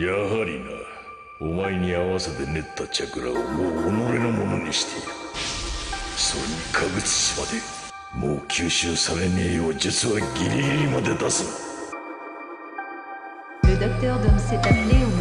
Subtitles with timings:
[0.00, 0.70] やはりな。
[1.40, 5.08] お前に合わせて練ったチャクラをもう己のものにしている。
[6.16, 7.46] それにかぐつしま
[8.24, 11.44] でもう吸収されねえよう術はギリギリまで出す
[13.64, 15.19] Le docteur Dom s'est appelé au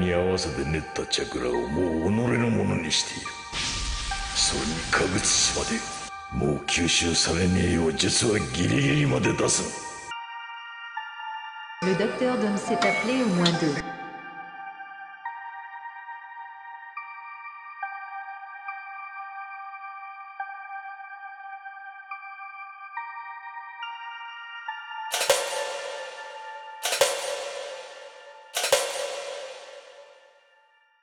[0.00, 3.26] に合わせて練ったチャクラをもう己のものにしている
[4.34, 9.90] それにかぐつしまでもう吸収されねえよう術はギリギリまで出す
[11.82, 13.99] Le docteur Dom s'est appelé au moins deux.